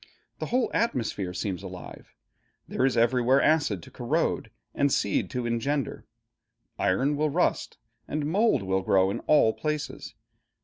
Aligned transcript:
The 0.39 0.47
whole 0.47 0.71
atmosphere 0.73 1.31
seems 1.31 1.61
alive. 1.61 2.15
There 2.67 2.87
is 2.87 2.97
everywhere 2.97 3.39
acid 3.39 3.83
to 3.83 3.91
corrode, 3.91 4.49
and 4.73 4.91
seed 4.91 5.29
to 5.29 5.45
engender. 5.45 6.07
Iron 6.79 7.15
will 7.15 7.29
rust, 7.29 7.77
and 8.07 8.25
mold 8.25 8.63
will 8.63 8.81
grow, 8.81 9.11
in 9.11 9.19
all 9.27 9.53
places. 9.53 10.15